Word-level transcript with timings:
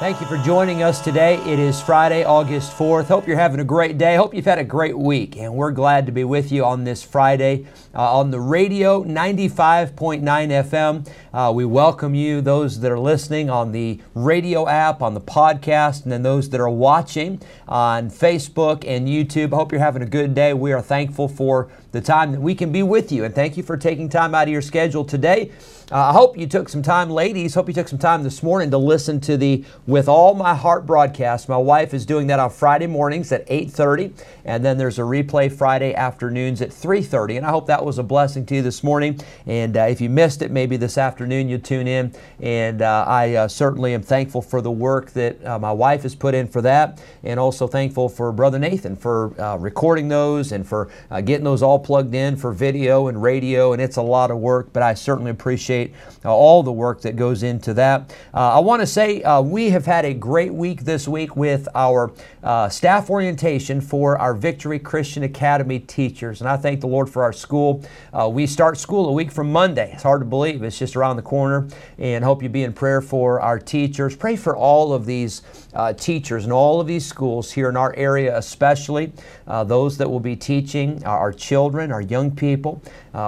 Thank 0.00 0.22
you 0.22 0.26
for 0.26 0.38
joining 0.38 0.82
us 0.82 0.98
today. 0.98 1.36
It 1.44 1.58
is 1.58 1.78
Friday, 1.78 2.24
August 2.24 2.72
4th. 2.72 3.04
Hope 3.04 3.28
you're 3.28 3.36
having 3.36 3.60
a 3.60 3.64
great 3.64 3.98
day. 3.98 4.16
Hope 4.16 4.32
you've 4.32 4.46
had 4.46 4.58
a 4.58 4.64
great 4.64 4.96
week. 4.96 5.36
And 5.36 5.54
we're 5.54 5.72
glad 5.72 6.06
to 6.06 6.12
be 6.12 6.24
with 6.24 6.50
you 6.50 6.64
on 6.64 6.84
this 6.84 7.02
Friday 7.02 7.66
uh, 7.94 8.16
on 8.16 8.30
the 8.30 8.40
radio 8.40 9.04
95.9 9.04 10.22
FM. 10.22 11.06
Uh, 11.34 11.52
we 11.52 11.66
welcome 11.66 12.14
you, 12.14 12.40
those 12.40 12.80
that 12.80 12.90
are 12.90 12.98
listening 12.98 13.50
on 13.50 13.72
the 13.72 14.00
radio 14.14 14.66
app, 14.66 15.02
on 15.02 15.12
the 15.12 15.20
podcast, 15.20 16.04
and 16.04 16.12
then 16.12 16.22
those 16.22 16.48
that 16.48 16.62
are 16.62 16.70
watching 16.70 17.38
on 17.68 18.08
Facebook 18.08 18.86
and 18.88 19.06
YouTube. 19.06 19.52
Hope 19.52 19.70
you're 19.70 19.82
having 19.82 20.00
a 20.00 20.06
good 20.06 20.34
day. 20.34 20.54
We 20.54 20.72
are 20.72 20.80
thankful 20.80 21.28
for 21.28 21.70
the 21.92 22.00
time 22.00 22.32
that 22.32 22.40
we 22.40 22.54
can 22.54 22.72
be 22.72 22.82
with 22.82 23.12
you. 23.12 23.24
And 23.24 23.34
thank 23.34 23.58
you 23.58 23.62
for 23.62 23.76
taking 23.76 24.08
time 24.08 24.34
out 24.34 24.44
of 24.44 24.48
your 24.48 24.62
schedule 24.62 25.04
today. 25.04 25.52
Uh, 25.92 26.10
I 26.10 26.12
hope 26.12 26.38
you 26.38 26.46
took 26.46 26.68
some 26.68 26.82
time, 26.82 27.10
ladies. 27.10 27.56
Hope 27.56 27.66
you 27.66 27.74
took 27.74 27.88
some 27.88 27.98
time 27.98 28.22
this 28.22 28.44
morning 28.44 28.70
to 28.70 28.78
listen 28.78 29.20
to 29.22 29.36
the 29.36 29.64
"With 29.88 30.08
All 30.08 30.36
My 30.36 30.54
Heart" 30.54 30.86
broadcast. 30.86 31.48
My 31.48 31.56
wife 31.56 31.92
is 31.92 32.06
doing 32.06 32.28
that 32.28 32.38
on 32.38 32.50
Friday 32.50 32.86
mornings 32.86 33.32
at 33.32 33.44
8:30, 33.48 34.12
and 34.44 34.64
then 34.64 34.78
there's 34.78 35.00
a 35.00 35.02
replay 35.02 35.50
Friday 35.50 35.92
afternoons 35.92 36.62
at 36.62 36.70
3:30. 36.70 37.38
And 37.38 37.44
I 37.44 37.50
hope 37.50 37.66
that 37.66 37.84
was 37.84 37.98
a 37.98 38.04
blessing 38.04 38.46
to 38.46 38.54
you 38.54 38.62
this 38.62 38.84
morning. 38.84 39.18
And 39.46 39.76
uh, 39.76 39.80
if 39.80 40.00
you 40.00 40.08
missed 40.08 40.42
it, 40.42 40.52
maybe 40.52 40.76
this 40.76 40.96
afternoon 40.96 41.48
you'll 41.48 41.58
tune 41.58 41.88
in. 41.88 42.14
And 42.38 42.82
uh, 42.82 43.04
I 43.08 43.34
uh, 43.34 43.48
certainly 43.48 43.92
am 43.92 44.02
thankful 44.02 44.42
for 44.42 44.60
the 44.62 44.70
work 44.70 45.10
that 45.14 45.44
uh, 45.44 45.58
my 45.58 45.72
wife 45.72 46.04
has 46.04 46.14
put 46.14 46.36
in 46.36 46.46
for 46.46 46.62
that, 46.62 47.02
and 47.24 47.40
also 47.40 47.66
thankful 47.66 48.08
for 48.08 48.30
Brother 48.30 48.60
Nathan 48.60 48.94
for 48.94 49.34
uh, 49.40 49.56
recording 49.56 50.06
those 50.06 50.52
and 50.52 50.64
for 50.64 50.88
getting 51.24 51.42
those 51.42 51.64
all 51.64 51.80
plugged 51.80 52.14
in 52.14 52.36
for 52.36 52.52
video 52.52 53.08
and 53.08 53.20
radio. 53.20 53.72
And 53.72 53.82
it's 53.82 53.96
a 53.96 54.02
lot 54.02 54.30
of 54.30 54.38
work, 54.38 54.72
but 54.72 54.84
I 54.84 54.94
certainly 54.94 55.32
appreciate 55.32 55.79
uh, 56.24 56.34
all 56.34 56.62
the 56.62 56.72
work 56.72 57.00
that 57.02 57.16
goes 57.16 57.42
into 57.42 57.74
that. 57.74 58.14
Uh, 58.34 58.56
I 58.56 58.58
want 58.60 58.80
to 58.80 58.86
say 58.86 59.22
uh, 59.22 59.40
we 59.40 59.70
have 59.70 59.86
had 59.86 60.04
a 60.04 60.14
great 60.14 60.52
week 60.52 60.82
this 60.82 61.08
week 61.08 61.36
with 61.36 61.68
our 61.74 62.12
uh, 62.42 62.68
staff 62.68 63.10
orientation 63.10 63.80
for 63.80 64.18
our 64.18 64.34
Victory 64.34 64.78
Christian 64.78 65.22
Academy 65.22 65.80
teachers. 65.80 66.40
And 66.40 66.48
I 66.48 66.56
thank 66.56 66.80
the 66.80 66.86
Lord 66.86 67.08
for 67.08 67.22
our 67.22 67.32
school. 67.32 67.82
Uh, 68.12 68.28
we 68.28 68.46
start 68.46 68.78
school 68.78 69.08
a 69.08 69.12
week 69.12 69.30
from 69.30 69.50
Monday. 69.50 69.90
It's 69.92 70.02
hard 70.02 70.20
to 70.20 70.26
believe, 70.26 70.62
it's 70.62 70.78
just 70.78 70.96
around 70.96 71.16
the 71.16 71.22
corner. 71.22 71.68
And 71.98 72.24
hope 72.24 72.42
you 72.42 72.48
be 72.48 72.64
in 72.64 72.72
prayer 72.72 73.00
for 73.00 73.40
our 73.40 73.58
teachers. 73.58 74.16
Pray 74.16 74.36
for 74.36 74.56
all 74.56 74.92
of 74.92 75.06
these 75.06 75.42
uh, 75.74 75.92
teachers 75.92 76.44
in 76.44 76.52
all 76.52 76.80
of 76.80 76.86
these 76.86 77.06
schools 77.06 77.52
here 77.52 77.68
in 77.68 77.76
our 77.76 77.94
area, 77.96 78.36
especially 78.36 79.12
those 79.46 79.98
that 79.98 80.08
will 80.08 80.20
be 80.20 80.36
teaching 80.36 81.04
our 81.04 81.32
children, 81.32 81.92
our 81.92 82.00
young 82.00 82.30
people. 82.30 82.82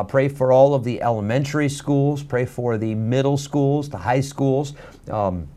Pray 0.08 0.28
for 0.28 0.52
all 0.52 0.74
of 0.74 0.84
the 0.84 1.02
elementary 1.02 1.68
schools. 1.68 2.22
Pray 2.22 2.46
for 2.46 2.78
the 2.78 2.94
middle 2.94 3.36
schools, 3.36 3.88
the 3.88 3.98
high 3.98 4.20
schools. 4.20 4.74
Um, 5.10 5.48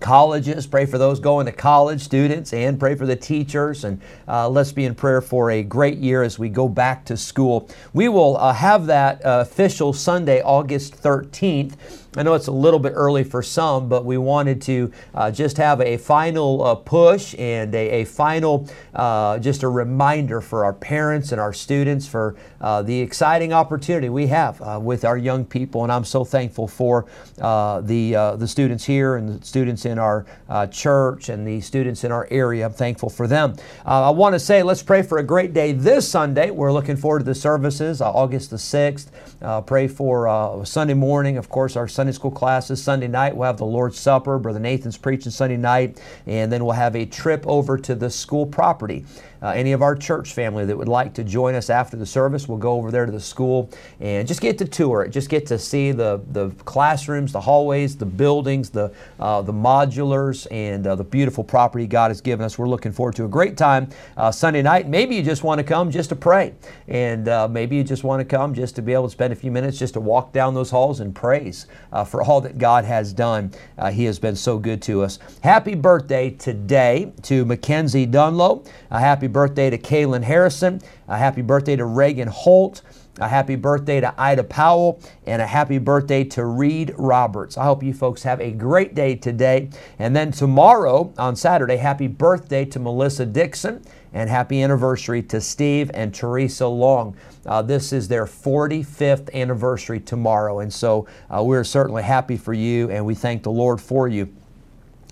colleges. 0.00 0.66
Pray 0.66 0.86
for 0.86 0.98
those 0.98 1.20
going 1.20 1.46
to 1.46 1.52
college 1.52 2.00
students 2.02 2.52
and 2.52 2.78
pray 2.78 2.94
for 2.94 3.06
the 3.06 3.16
teachers. 3.16 3.84
And 3.84 4.00
uh, 4.28 4.48
let's 4.48 4.72
be 4.72 4.84
in 4.84 4.94
prayer 4.94 5.20
for 5.20 5.50
a 5.50 5.62
great 5.62 5.98
year 5.98 6.22
as 6.22 6.38
we 6.38 6.48
go 6.48 6.68
back 6.68 7.04
to 7.06 7.16
school. 7.16 7.68
We 7.92 8.08
will 8.08 8.36
uh, 8.36 8.52
have 8.52 8.86
that 8.86 9.24
uh, 9.24 9.40
official 9.40 9.92
Sunday, 9.92 10.42
August 10.42 11.02
13th. 11.02 11.74
I 12.16 12.22
know 12.22 12.32
it's 12.32 12.46
a 12.46 12.52
little 12.52 12.80
bit 12.80 12.94
early 12.94 13.24
for 13.24 13.42
some, 13.42 13.90
but 13.90 14.06
we 14.06 14.16
wanted 14.16 14.62
to 14.62 14.90
uh, 15.14 15.30
just 15.30 15.58
have 15.58 15.82
a 15.82 15.98
final 15.98 16.62
uh, 16.62 16.74
push 16.74 17.34
and 17.38 17.74
a, 17.74 17.90
a 17.90 18.04
final, 18.06 18.66
uh, 18.94 19.38
just 19.38 19.62
a 19.62 19.68
reminder 19.68 20.40
for 20.40 20.64
our 20.64 20.72
parents 20.72 21.32
and 21.32 21.40
our 21.40 21.52
students 21.52 22.08
for 22.08 22.34
uh, 22.62 22.80
the 22.80 22.98
exciting 22.98 23.52
opportunity 23.52 24.08
we 24.08 24.28
have 24.28 24.60
uh, 24.62 24.80
with 24.82 25.04
our 25.04 25.18
young 25.18 25.44
people. 25.44 25.82
And 25.82 25.92
I'm 25.92 26.04
so 26.04 26.24
thankful 26.24 26.66
for 26.66 27.04
uh, 27.38 27.82
the, 27.82 28.12
the 28.38 28.48
students 28.48 28.84
here 28.84 29.16
and 29.16 29.28
the 29.28 29.46
students 29.46 29.84
in 29.84 29.98
our 29.98 30.24
church 30.70 31.28
and 31.28 31.46
the 31.46 31.60
students 31.60 32.02
in 32.02 32.12
our 32.12 32.26
area. 32.30 32.64
I'm 32.64 32.72
thankful 32.72 33.10
for 33.10 33.26
them. 33.26 33.56
I 33.84 34.10
want 34.10 34.34
to 34.34 34.40
say, 34.40 34.62
let's 34.62 34.82
pray 34.82 35.02
for 35.02 35.18
a 35.18 35.22
great 35.22 35.52
day 35.52 35.72
this 35.72 36.08
Sunday. 36.08 36.50
We're 36.50 36.72
looking 36.72 36.96
forward 36.96 37.18
to 37.20 37.24
the 37.24 37.34
services, 37.34 38.00
August 38.00 38.50
the 38.50 38.56
6th. 38.56 39.66
pray 39.66 39.86
for 39.86 40.64
Sunday 40.64 40.94
morning, 40.94 41.36
of 41.36 41.50
course, 41.50 41.76
our 41.76 41.86
Sunday 41.86 42.05
Sunday 42.06 42.14
school 42.14 42.30
classes. 42.30 42.80
Sunday 42.80 43.08
night, 43.08 43.36
we'll 43.36 43.48
have 43.48 43.56
the 43.56 43.66
Lord's 43.66 43.98
Supper. 43.98 44.38
Brother 44.38 44.60
Nathan's 44.60 44.96
preaching 44.96 45.32
Sunday 45.32 45.56
night. 45.56 46.00
And 46.24 46.52
then 46.52 46.64
we'll 46.64 46.74
have 46.74 46.94
a 46.94 47.04
trip 47.04 47.44
over 47.48 47.76
to 47.78 47.96
the 47.96 48.10
school 48.10 48.46
property 48.46 49.04
uh, 49.46 49.52
any 49.52 49.70
of 49.70 49.80
our 49.80 49.94
church 49.94 50.32
family 50.32 50.64
that 50.64 50.76
would 50.76 50.88
like 50.88 51.14
to 51.14 51.22
join 51.22 51.54
us 51.54 51.70
after 51.70 51.96
the 51.96 52.04
service, 52.04 52.48
we'll 52.48 52.58
go 52.58 52.72
over 52.72 52.90
there 52.90 53.06
to 53.06 53.12
the 53.12 53.20
school 53.20 53.70
and 54.00 54.26
just 54.26 54.40
get 54.40 54.58
to 54.58 54.64
tour 54.64 55.02
it. 55.02 55.10
Just 55.10 55.28
get 55.28 55.46
to 55.46 55.56
see 55.56 55.92
the, 55.92 56.20
the 56.32 56.50
classrooms, 56.64 57.30
the 57.30 57.40
hallways, 57.40 57.96
the 57.96 58.06
buildings, 58.06 58.70
the, 58.70 58.92
uh, 59.20 59.42
the 59.42 59.52
modulars, 59.52 60.48
and 60.50 60.84
uh, 60.84 60.96
the 60.96 61.04
beautiful 61.04 61.44
property 61.44 61.86
God 61.86 62.10
has 62.10 62.20
given 62.20 62.44
us. 62.44 62.58
We're 62.58 62.68
looking 62.68 62.90
forward 62.90 63.14
to 63.16 63.24
a 63.24 63.28
great 63.28 63.56
time 63.56 63.88
uh, 64.16 64.32
Sunday 64.32 64.62
night. 64.62 64.88
Maybe 64.88 65.14
you 65.14 65.22
just 65.22 65.44
want 65.44 65.60
to 65.60 65.64
come 65.64 65.92
just 65.92 66.08
to 66.08 66.16
pray, 66.16 66.52
and 66.88 67.28
uh, 67.28 67.46
maybe 67.46 67.76
you 67.76 67.84
just 67.84 68.02
want 68.02 68.18
to 68.18 68.24
come 68.24 68.52
just 68.52 68.74
to 68.74 68.82
be 68.82 68.94
able 68.94 69.04
to 69.04 69.10
spend 69.10 69.32
a 69.32 69.36
few 69.36 69.52
minutes 69.52 69.78
just 69.78 69.94
to 69.94 70.00
walk 70.00 70.32
down 70.32 70.54
those 70.54 70.70
halls 70.70 70.98
and 70.98 71.14
praise 71.14 71.68
uh, 71.92 72.02
for 72.02 72.20
all 72.20 72.40
that 72.40 72.58
God 72.58 72.84
has 72.84 73.12
done. 73.12 73.52
he 73.92 74.06
has 74.06 74.18
been 74.18 74.34
so 74.34 74.58
good 74.58 74.82
to 74.82 75.04
us. 75.04 75.20
Happy 75.44 75.76
birthday 75.76 76.30
today 76.30 77.12
to 77.22 77.44
Mackenzie 77.44 78.08
Dunlow. 78.08 78.66
happy 78.90 79.28
birthday 79.36 79.68
to 79.68 79.76
Kaylin 79.76 80.22
Harrison. 80.22 80.80
A 81.08 81.18
happy 81.18 81.42
birthday 81.42 81.76
to 81.76 81.84
Reagan 81.84 82.26
Holt. 82.26 82.80
A 83.20 83.28
happy 83.28 83.54
birthday 83.54 84.00
to 84.00 84.14
Ida 84.16 84.44
Powell 84.44 84.98
and 85.26 85.42
a 85.42 85.46
happy 85.46 85.76
birthday 85.76 86.24
to 86.24 86.46
Reed 86.46 86.94
Roberts. 86.96 87.58
I 87.58 87.64
hope 87.64 87.82
you 87.82 87.92
folks 87.92 88.22
have 88.22 88.40
a 88.40 88.50
great 88.50 88.94
day 88.94 89.14
today. 89.14 89.68
And 89.98 90.16
then 90.16 90.32
tomorrow 90.32 91.12
on 91.18 91.36
Saturday, 91.36 91.76
happy 91.76 92.06
birthday 92.06 92.64
to 92.64 92.78
Melissa 92.78 93.26
Dixon 93.26 93.82
and 94.14 94.30
happy 94.30 94.62
anniversary 94.62 95.22
to 95.24 95.42
Steve 95.42 95.90
and 95.92 96.14
Teresa 96.14 96.66
Long. 96.66 97.14
Uh, 97.44 97.60
this 97.60 97.92
is 97.92 98.08
their 98.08 98.24
45th 98.24 99.30
anniversary 99.34 100.00
tomorrow. 100.00 100.60
And 100.60 100.72
so 100.72 101.06
uh, 101.28 101.42
we're 101.44 101.62
certainly 101.62 102.04
happy 102.04 102.38
for 102.38 102.54
you 102.54 102.90
and 102.90 103.04
we 103.04 103.14
thank 103.14 103.42
the 103.42 103.52
Lord 103.52 103.82
for 103.82 104.08
you. 104.08 104.34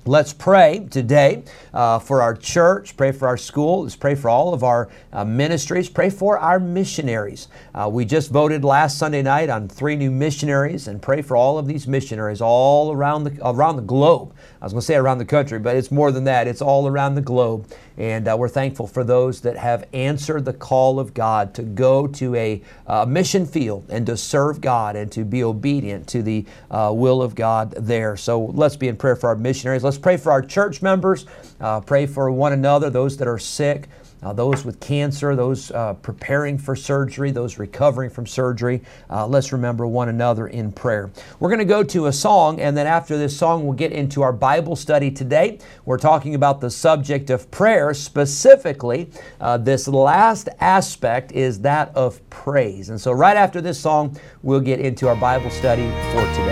Let's 0.07 0.35
pray 0.35 0.87
today 0.91 1.45
uh, 1.73 1.99
for 1.99 2.21
our 2.21 2.35
church, 2.35 2.95
pray 2.95 3.11
for 3.11 3.27
our 3.27 3.39
school, 3.39 3.85
let's 3.85 3.97
pray 3.97 4.15
for 4.15 4.29
all 4.29 4.53
of 4.53 4.63
our 4.63 4.91
uh, 5.15 5.25
ministries, 5.25 5.89
pray 5.89 6.11
for 6.11 6.39
our 6.39 6.61
missionaries. 6.61 7.49
Uh, 7.75 7.89
we 7.91 8.05
just 8.05 8.31
voted 8.31 8.65
last 8.65 8.99
Sunday 8.99 9.23
night 9.23 9.49
on 9.49 9.67
three 9.67 9.97
new 9.97 10.11
missionaries 10.11 10.89
and 10.89 11.01
pray 11.01 11.23
for 11.23 11.39
all 11.39 11.57
of 11.57 11.67
these 11.67 11.89
missionaries 11.89 12.43
all 12.43 12.93
around 12.93 13.25
the, 13.25 13.39
around 13.49 13.77
the 13.77 13.83
globe. 13.83 14.35
I 14.61 14.67
was 14.67 14.75
going 14.75 14.83
to 14.83 14.87
say 14.87 14.97
around 14.97 15.19
the 15.19 15.25
country, 15.25 15.59
but 15.59 15.75
it's 15.75 15.91
more 15.91 16.13
than 16.13 16.25
that, 16.25 16.47
it's 16.47 16.61
all 16.61 16.87
around 16.87 17.15
the 17.15 17.23
globe. 17.23 17.67
And 17.97 18.27
uh, 18.27 18.37
we're 18.37 18.49
thankful 18.49 18.87
for 18.87 19.05
those 19.05 19.41
that 19.43 19.57
have 19.57 19.87
answered 19.93 20.45
the 20.45 20.53
call 20.53 20.99
of 20.99 21.15
God 21.15 21.55
to 21.55 21.63
go 21.63 22.07
to 22.09 22.35
a 22.35 22.63
uh, 22.87 23.07
mission 23.07 23.47
field 23.47 23.87
and 23.89 24.05
to 24.07 24.17
serve 24.17 24.61
God 24.61 24.97
and 24.97 25.11
to 25.13 25.25
be 25.25 25.45
obedient 25.45 26.09
to 26.09 26.23
the 26.23 26.45
uh, 26.71 26.93
will 26.95 27.23
of 27.23 27.35
God 27.35 27.73
there. 27.73 28.17
So 28.17 28.47
let's 28.47 28.77
be 28.77 28.89
in 28.89 28.97
prayer 28.97 29.17
for 29.17 29.29
our 29.29 29.37
missionaries. 29.37 29.85
Let's 29.85 29.99
pray 29.99 30.17
for 30.17 30.33
our 30.33 30.43
church 30.43 30.83
members. 30.83 31.27
Uh, 31.61 31.81
pray 31.81 32.07
for 32.07 32.31
one 32.31 32.53
another, 32.53 32.91
those 32.91 33.17
that 33.19 33.29
are 33.29 33.39
sick 33.39 33.89
uh, 34.25 34.33
those 34.33 34.65
with 34.65 34.81
cancer, 34.81 35.37
those 35.37 35.71
uh, 35.73 35.95
preparing 35.95 36.59
for 36.59 36.75
surgery, 36.75 37.31
those 37.31 37.59
recovering 37.59 38.11
from 38.11 38.27
surgery. 38.27 38.83
Uh, 39.11 39.27
let's 39.27 39.53
remember 39.53 39.87
one 39.87 40.09
another 40.09 40.49
in 40.49 40.73
prayer. 40.73 41.11
We're 41.39 41.51
going 41.51 41.59
to 41.59 41.65
go 41.65 41.83
to 41.83 42.07
a 42.07 42.13
song, 42.13 42.61
and 42.61 42.77
then 42.77 42.87
after 42.87 43.19
this 43.19 43.37
song, 43.37 43.65
we'll 43.65 43.77
get 43.77 43.93
into 43.93 44.23
our 44.23 44.33
Bible 44.33 44.77
study 44.77 45.11
today. 45.11 45.59
We're 45.85 45.99
talking 45.99 46.35
about 46.35 46.61
the 46.61 46.71
subject 46.71 47.31
of 47.31 47.51
prayer. 47.51 47.93
Specifically, 47.95 49.11
uh, 49.41 49.59
this 49.59 49.87
last 49.87 50.49
aspect 50.61 51.33
is 51.33 51.61
that 51.61 51.95
of 51.95 52.29
praise. 52.31 52.91
And 52.91 53.01
so, 53.01 53.13
right 53.13 53.37
after 53.37 53.61
this 53.61 53.79
song, 53.79 54.19
we'll 54.43 54.61
get 54.61 54.81
into 54.81 55.09
our 55.09 55.17
Bible 55.17 55.51
study 55.51 55.89
for 56.13 56.27
today. 56.35 56.44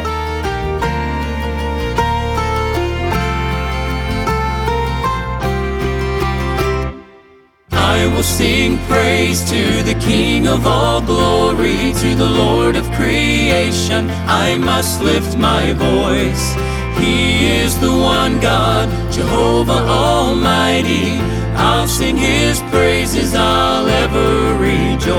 Sing 8.23 8.79
praise 8.87 9.43
to 9.51 9.83
the 9.83 9.95
King 10.01 10.47
of 10.47 10.67
all 10.67 11.01
glory, 11.01 11.93
to 11.95 12.15
the 12.15 12.29
Lord 12.29 12.77
of 12.77 12.91
creation. 12.93 14.09
I 14.27 14.57
must 14.59 15.03
lift 15.03 15.37
my 15.37 15.73
voice. 15.73 16.55
He 16.99 17.47
is 17.47 17.79
the 17.81 17.91
one 17.91 18.39
God, 18.41 18.89
Jehovah 19.13 19.73
Almighty. 19.73 21.19
I'll 21.57 21.89
sing 21.89 22.17
His 22.17 22.61
praises, 22.71 23.35
I'll 23.35 23.89
ever 23.89 24.55
rejoice. 24.59 25.13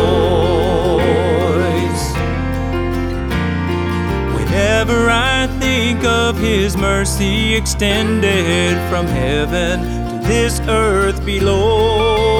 Whenever 4.35 5.09
I 5.09 5.47
think 5.59 6.03
of 6.05 6.37
His 6.37 6.77
mercy 6.77 7.55
extended 7.55 8.77
from 8.89 9.07
heaven 9.07 9.81
to 9.81 10.27
this 10.27 10.59
earth 10.61 11.25
below, 11.25 12.32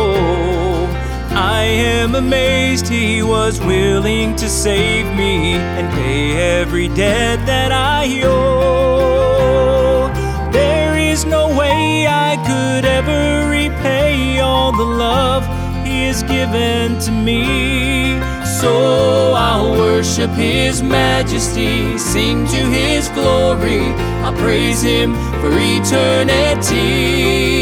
I 1.35 1.63
am 1.63 2.13
amazed 2.13 2.87
He 2.87 3.23
was 3.23 3.59
willing 3.59 4.35
to 4.35 4.47
save 4.47 5.07
me 5.17 5.53
and 5.53 5.91
pay 5.93 6.59
every 6.59 6.89
debt 6.89 7.43
that 7.47 7.71
I 7.71 8.21
owe. 8.23 10.11
There 10.51 10.95
is 10.95 11.25
no 11.25 11.47
way 11.57 12.05
I 12.07 12.35
could 12.45 12.85
ever 12.85 13.49
repay 13.49 14.39
all 14.41 14.71
the 14.71 14.83
love 14.83 15.43
He 15.83 16.05
has 16.05 16.21
given 16.21 16.99
to 16.99 17.11
me. 17.11 18.19
So 18.61 19.33
I'll 19.35 19.71
worship 19.71 20.29
His 20.31 20.83
majesty, 20.83 21.97
sing 21.97 22.45
to 22.45 22.61
His 22.79 23.09
glory. 23.09 23.85
I'll 24.23 24.33
praise 24.33 24.83
Him 24.83 25.15
for 25.41 25.49
eternity. 25.51 27.52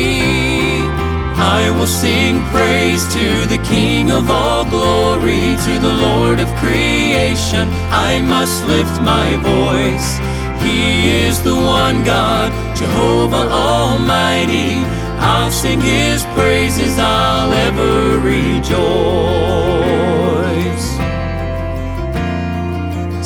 Will 1.82 1.88
sing 1.88 2.46
praise 2.52 3.04
to 3.12 3.48
the 3.48 3.58
King 3.68 4.12
of 4.12 4.30
all 4.30 4.64
glory, 4.66 5.58
to 5.66 5.80
the 5.80 5.92
Lord 5.92 6.40
of 6.40 6.48
creation. 6.58 7.68
I 7.90 8.22
must 8.22 8.68
lift 8.68 9.02
my 9.02 9.36
voice. 9.38 10.20
He 10.62 11.10
is 11.26 11.42
the 11.42 11.56
one 11.56 12.04
God, 12.04 12.52
Jehovah 12.78 13.50
Almighty. 13.50 14.76
I'll 15.18 15.50
sing 15.50 15.82
His 15.82 16.24
praises, 16.38 17.00
I'll 17.00 17.52
ever 17.52 18.20
rejoice. 18.20 18.72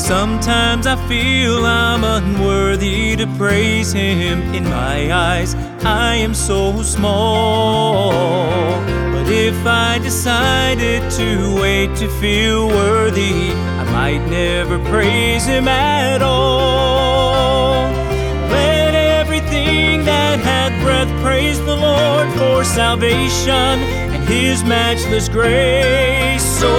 Sometimes 0.01 0.87
I 0.87 0.95
feel 1.09 1.65
I'm 1.65 2.05
unworthy 2.05 3.17
to 3.17 3.27
praise 3.35 3.91
Him. 3.91 4.53
In 4.53 4.63
my 4.63 5.11
eyes, 5.11 5.55
I 5.85 6.15
am 6.15 6.33
so 6.33 6.81
small. 6.81 8.11
But 9.11 9.29
if 9.29 9.55
I 9.67 9.99
decided 9.99 11.11
to 11.11 11.55
wait 11.61 11.95
to 11.97 12.09
feel 12.19 12.67
worthy, 12.67 13.51
I 13.51 13.83
might 13.91 14.25
never 14.27 14.79
praise 14.89 15.45
Him 15.45 15.67
at 15.67 16.23
all. 16.23 17.83
Let 18.49 18.95
everything 18.95 20.03
that 20.05 20.39
hath 20.39 20.73
breath 20.83 21.11
praise 21.23 21.59
the 21.59 21.75
Lord 21.75 22.29
for 22.33 22.63
salvation 22.63 23.51
and 23.53 24.27
His 24.27 24.63
matchless 24.63 25.29
grace. 25.29 26.43
So 26.43 26.71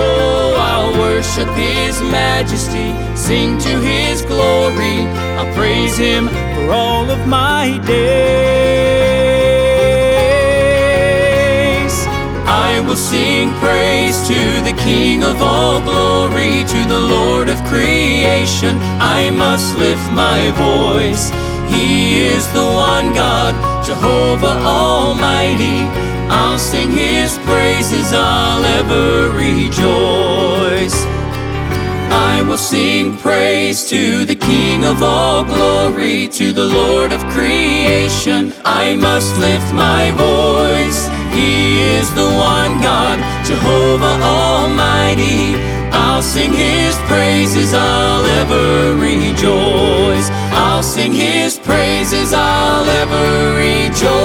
I'll 0.58 0.98
worship 0.98 1.48
His 1.50 2.00
majesty, 2.00 2.90
sing 3.26 3.58
to 3.58 3.80
His 3.80 4.22
glory. 4.22 4.98
I'll 5.36 5.52
praise 5.56 5.98
Him 5.98 6.28
for 6.28 6.70
all 6.70 7.10
of 7.10 7.26
my 7.26 7.76
days. 7.84 7.96
I 12.46 12.80
will 12.86 12.94
sing 12.94 13.50
praise 13.54 14.16
to 14.28 14.40
the 14.62 14.76
King 14.80 15.24
of 15.24 15.42
all 15.42 15.80
glory, 15.80 16.62
to 16.74 16.80
the 16.86 17.00
Lord 17.00 17.48
of 17.48 17.58
creation. 17.64 18.78
I 19.18 19.30
must 19.30 19.76
lift 19.76 20.08
my 20.12 20.52
voice. 20.54 21.32
He 21.74 22.20
is 22.20 22.46
the 22.52 22.64
one 22.64 23.12
God, 23.12 23.54
Jehovah 23.84 24.56
Almighty. 24.62 25.82
I'll 26.30 26.60
sing 26.60 26.92
His 26.92 27.38
praises, 27.38 28.12
I'll 28.12 28.64
ever 28.78 29.30
rejoice. 29.36 31.15
I 32.34 32.42
will 32.42 32.58
sing 32.58 33.16
praise 33.18 33.88
to 33.88 34.24
the 34.24 34.34
King 34.34 34.84
of 34.84 35.02
all 35.02 35.44
glory, 35.44 36.26
to 36.40 36.52
the 36.52 36.64
Lord 36.64 37.12
of 37.12 37.20
creation. 37.26 38.52
I 38.64 38.96
must 38.96 39.38
lift 39.38 39.72
my 39.72 40.10
voice. 40.10 41.00
He 41.32 41.82
is 41.96 42.12
the 42.14 42.30
one 42.52 42.72
God, 42.82 43.18
Jehovah 43.46 44.18
Almighty. 44.22 45.54
I'll 45.92 46.20
sing 46.22 46.52
His 46.52 46.96
praises, 47.12 47.72
I'll 47.72 48.26
ever 48.40 48.96
rejoice. 48.96 50.28
I'll 50.64 50.82
sing 50.82 51.12
His 51.12 51.58
praises, 51.58 52.32
I'll 52.32 52.88
ever 53.02 53.56
rejoice. 53.66 54.16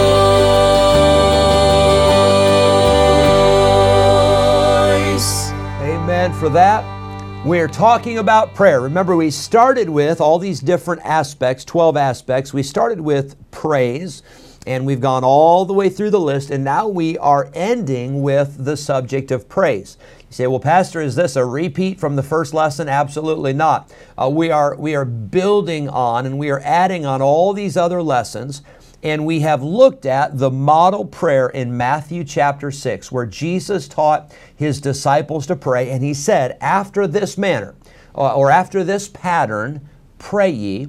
Amen 5.82 6.34
for 6.34 6.50
that. 6.50 7.01
We're 7.44 7.68
talking 7.68 8.20
about 8.20 8.54
prayer. 8.54 8.82
Remember, 8.82 9.16
we 9.16 9.32
started 9.32 9.90
with 9.90 10.22
all 10.22 10.38
these 10.38 10.60
different 10.60 11.02
aspects, 11.04 11.66
12 11.66 11.98
aspects. 11.98 12.54
We 12.54 12.62
started 12.62 13.02
with 13.02 13.36
praise, 13.50 14.22
and 14.68 14.86
we've 14.86 15.02
gone 15.02 15.24
all 15.24 15.66
the 15.66 15.74
way 15.74 15.90
through 15.90 16.12
the 16.12 16.20
list, 16.20 16.52
and 16.52 16.64
now 16.64 16.88
we 16.88 17.18
are 17.18 17.50
ending 17.56 18.22
with 18.22 18.64
the 18.64 18.78
subject 18.78 19.32
of 19.32 19.50
praise. 19.50 19.98
You 20.30 20.36
say, 20.36 20.46
well, 20.46 20.60
Pastor, 20.60 21.02
is 21.02 21.16
this 21.16 21.36
a 21.36 21.44
repeat 21.44 22.00
from 22.00 22.16
the 22.16 22.22
first 22.22 22.54
lesson? 22.54 22.88
Absolutely 22.88 23.54
not. 23.54 23.92
Uh, 24.16 24.30
we, 24.30 24.52
are, 24.52 24.76
we 24.76 24.94
are 24.94 25.04
building 25.04 25.90
on 25.90 26.28
and 26.28 26.38
we 26.38 26.52
are 26.52 26.62
adding 26.64 27.08
on 27.08 27.24
all 27.24 27.54
these 27.54 27.76
other 27.76 28.04
lessons. 28.04 28.62
And 29.04 29.26
we 29.26 29.40
have 29.40 29.64
looked 29.64 30.06
at 30.06 30.38
the 30.38 30.52
model 30.52 31.06
prayer 31.06 31.50
in 31.50 31.76
Matthew 31.76 32.24
chapter 32.24 32.70
6, 32.70 33.12
where 33.12 33.26
Jesus 33.26 33.88
taught 33.88 34.32
his 34.56 34.80
disciples 34.80 35.48
to 35.48 35.56
pray. 35.56 35.90
And 35.90 36.04
he 36.04 36.14
said, 36.14 36.58
After 36.62 37.08
this 37.08 37.38
manner, 37.38 37.76
uh, 38.14 38.36
or 38.36 38.52
after 38.52 38.84
this 38.84 39.08
pattern, 39.08 39.90
pray 40.20 40.52
ye, 40.52 40.88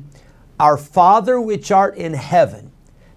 Our 0.61 0.77
Father 0.77 1.41
which 1.41 1.73
art 1.73 1.97
in 1.97 2.13
heaven, 2.13 2.71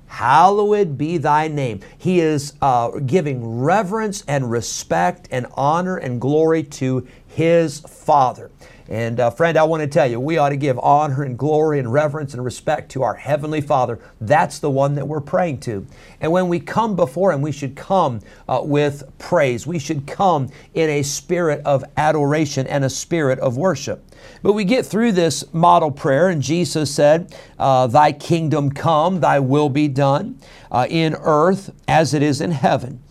hallowed 0.07 0.97
be 0.97 1.17
thy 1.17 1.49
name. 1.49 1.81
He 1.97 2.21
is 2.21 2.53
uh, 2.61 2.91
giving 2.99 3.59
reverence 3.59 4.23
and 4.29 4.49
respect 4.49 5.27
and 5.29 5.45
honor 5.55 5.97
and 5.97 6.21
glory 6.21 6.63
to 6.63 7.05
his 7.35 7.81
Father. 7.81 8.49
And 8.87 9.19
uh, 9.19 9.29
friend, 9.29 9.57
I 9.57 9.63
want 9.63 9.81
to 9.81 9.87
tell 9.87 10.09
you, 10.09 10.19
we 10.19 10.37
ought 10.37 10.49
to 10.49 10.57
give 10.57 10.79
honor 10.79 11.23
and 11.23 11.37
glory 11.37 11.79
and 11.79 11.91
reverence 11.91 12.33
and 12.33 12.45
respect 12.45 12.91
to 12.91 13.03
our 13.03 13.15
Heavenly 13.15 13.59
Father. 13.59 13.99
That's 14.21 14.59
the 14.59 14.69
one 14.69 14.95
that 14.95 15.07
we're 15.07 15.21
praying 15.21 15.59
to. 15.61 15.85
And 16.21 16.31
when 16.31 16.47
we 16.47 16.59
come 16.61 16.95
before 16.95 17.33
Him, 17.33 17.41
we 17.41 17.51
should 17.51 17.75
come 17.75 18.21
uh, 18.47 18.61
with 18.63 19.03
praise. 19.17 19.67
We 19.67 19.79
should 19.79 20.07
come 20.07 20.49
in 20.75 20.89
a 20.89 21.01
spirit 21.01 21.61
of 21.65 21.83
adoration 21.97 22.67
and 22.67 22.85
a 22.85 22.89
spirit 22.89 23.39
of 23.39 23.57
worship. 23.57 24.05
But 24.41 24.53
we 24.53 24.63
get 24.63 24.85
through 24.85 25.13
this 25.13 25.51
model 25.51 25.91
prayer, 25.91 26.29
and 26.29 26.41
Jesus 26.41 26.93
said, 26.93 27.35
uh, 27.59 27.87
Thy 27.87 28.13
kingdom 28.13 28.71
come, 28.71 29.19
thy 29.19 29.39
will 29.39 29.69
be 29.69 29.87
done 29.87 30.39
uh, 30.71 30.87
in 30.89 31.15
earth 31.19 31.71
as 31.87 32.13
it 32.13 32.21
is 32.21 32.39
in 32.39 32.51
heaven. 32.51 33.01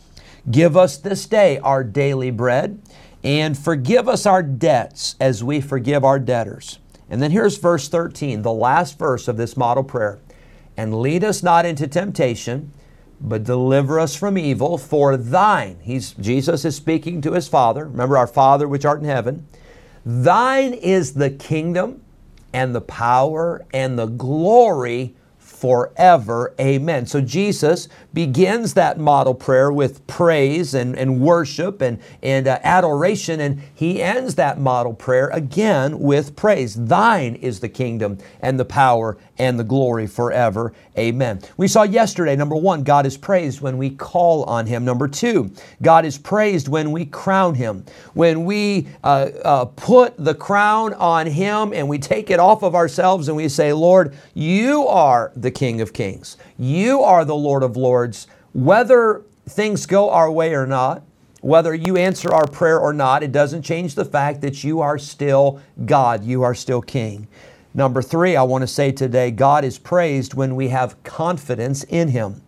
Give 0.50 0.76
us 0.76 0.98
this 0.98 1.26
day 1.26 1.58
our 1.58 1.82
daily 1.82 2.30
bread 2.30 2.80
and 3.24 3.58
forgive 3.58 4.06
us 4.06 4.26
our 4.26 4.42
debts 4.42 5.16
as 5.18 5.42
we 5.42 5.60
forgive 5.60 6.04
our 6.04 6.18
debtors. 6.18 6.78
And 7.08 7.22
then 7.22 7.30
here's 7.30 7.56
verse 7.56 7.88
13, 7.88 8.42
the 8.42 8.52
last 8.52 8.98
verse 8.98 9.26
of 9.28 9.36
this 9.36 9.56
model 9.56 9.82
prayer. 9.82 10.20
And 10.76 11.00
lead 11.00 11.24
us 11.24 11.42
not 11.42 11.64
into 11.64 11.86
temptation, 11.86 12.72
but 13.20 13.44
deliver 13.44 13.98
us 13.98 14.14
from 14.14 14.36
evil, 14.36 14.76
for 14.76 15.16
thine, 15.16 15.78
he's, 15.80 16.12
Jesus 16.12 16.64
is 16.64 16.76
speaking 16.76 17.20
to 17.22 17.32
his 17.32 17.48
Father. 17.48 17.86
Remember, 17.86 18.18
our 18.18 18.26
Father 18.26 18.68
which 18.68 18.84
art 18.84 19.00
in 19.00 19.06
heaven. 19.06 19.46
Thine 20.04 20.74
is 20.74 21.14
the 21.14 21.30
kingdom 21.30 22.02
and 22.52 22.74
the 22.74 22.80
power 22.80 23.64
and 23.72 23.98
the 23.98 24.06
glory 24.06 25.14
forever. 25.64 26.52
Amen. 26.60 27.06
So 27.06 27.22
Jesus 27.22 27.88
begins 28.12 28.74
that 28.74 28.98
model 28.98 29.32
prayer 29.32 29.72
with 29.72 30.06
praise 30.06 30.74
and, 30.74 30.94
and 30.94 31.22
worship 31.22 31.80
and, 31.80 31.98
and 32.22 32.46
uh, 32.46 32.58
adoration, 32.62 33.40
and 33.40 33.62
he 33.74 34.02
ends 34.02 34.34
that 34.34 34.60
model 34.60 34.92
prayer 34.92 35.30
again 35.30 36.00
with 36.00 36.36
praise. 36.36 36.74
Thine 36.74 37.36
is 37.36 37.60
the 37.60 37.70
kingdom 37.70 38.18
and 38.42 38.60
the 38.60 38.66
power 38.66 39.16
and 39.38 39.58
the 39.58 39.64
glory 39.64 40.06
forever. 40.06 40.74
Amen. 40.98 41.40
We 41.56 41.66
saw 41.66 41.82
yesterday, 41.82 42.36
number 42.36 42.54
one, 42.54 42.84
God 42.84 43.06
is 43.06 43.16
praised 43.16 43.60
when 43.60 43.78
we 43.78 43.90
call 43.90 44.44
on 44.44 44.66
him. 44.66 44.84
Number 44.84 45.08
two, 45.08 45.50
God 45.82 46.04
is 46.04 46.18
praised 46.18 46.68
when 46.68 46.92
we 46.92 47.06
crown 47.06 47.54
him. 47.54 47.84
When 48.12 48.44
we 48.44 48.86
uh, 49.02 49.30
uh, 49.44 49.64
put 49.64 50.14
the 50.22 50.34
crown 50.34 50.94
on 50.94 51.26
him 51.26 51.72
and 51.72 51.88
we 51.88 51.98
take 51.98 52.30
it 52.30 52.38
off 52.38 52.62
of 52.62 52.74
ourselves 52.74 53.28
and 53.28 53.36
we 53.36 53.48
say, 53.48 53.72
Lord, 53.72 54.14
you 54.34 54.86
are 54.86 55.32
the 55.34 55.50
King 55.54 55.80
of 55.80 55.92
Kings. 55.92 56.36
You 56.58 57.02
are 57.02 57.24
the 57.24 57.34
Lord 57.34 57.62
of 57.62 57.76
Lords. 57.76 58.26
Whether 58.52 59.22
things 59.48 59.86
go 59.86 60.10
our 60.10 60.30
way 60.30 60.54
or 60.54 60.66
not, 60.66 61.02
Whether 61.44 61.74
you 61.74 61.98
answer 61.98 62.32
our 62.32 62.46
prayer 62.46 62.80
or 62.80 62.94
not, 62.94 63.22
it 63.22 63.30
doesn't 63.30 63.64
change 63.64 63.96
the 63.96 64.06
fact 64.06 64.40
that 64.40 64.64
you 64.64 64.80
are 64.80 64.96
still 64.98 65.60
God. 65.84 66.24
You 66.24 66.42
are 66.42 66.54
still 66.54 66.80
King. 66.80 67.28
Number 67.74 68.00
three, 68.00 68.34
I 68.34 68.42
want 68.44 68.62
to 68.62 68.66
say 68.66 68.92
today 68.92 69.30
God 69.30 69.62
is 69.62 69.78
praised 69.78 70.32
when 70.32 70.56
we 70.56 70.68
have 70.68 71.02
confidence 71.02 71.84
in 71.84 72.08
Him. 72.08 72.40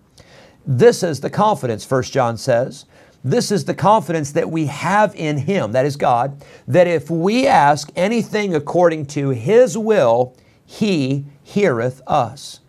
This 0.66 1.02
is 1.02 1.20
the 1.20 1.28
confidence, 1.28 1.84
First 1.84 2.10
John 2.14 2.38
says. 2.38 2.86
This 3.22 3.52
is 3.52 3.66
the 3.66 3.74
confidence 3.74 4.32
that 4.32 4.50
we 4.50 4.64
have 4.64 5.14
in 5.14 5.36
Him, 5.36 5.72
that 5.72 5.84
is 5.84 5.96
God, 5.96 6.42
that 6.66 6.86
if 6.86 7.10
we 7.10 7.46
ask 7.46 7.90
anything 7.96 8.54
according 8.54 9.04
to 9.08 9.28
His 9.28 9.76
will, 9.76 10.34
He 10.64 11.26
heareth 11.42 12.00
us. 12.06 12.60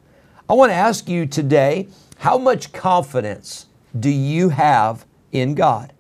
I 0.50 0.54
want 0.54 0.70
to 0.72 0.76
ask 0.76 1.10
you 1.10 1.26
today 1.26 1.90
how 2.20 2.38
much 2.38 2.72
confidence 2.72 3.66
do 4.00 4.10
you 4.10 4.48
have 4.48 5.06
in 5.34 5.56
God? 5.56 5.92